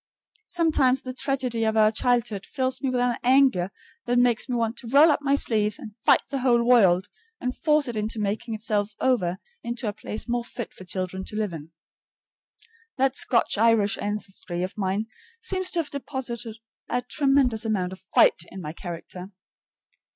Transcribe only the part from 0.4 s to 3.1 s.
Sometimes the tragedy of your childhood fills me with